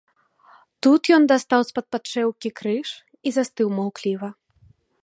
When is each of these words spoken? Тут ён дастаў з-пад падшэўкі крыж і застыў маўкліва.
Тут 0.87 1.01
ён 1.17 1.27
дастаў 1.33 1.61
з-пад 1.67 1.85
падшэўкі 1.97 2.49
крыж 2.61 2.87
і 3.27 3.39
застыў 3.39 3.67
маўкліва. 3.79 4.27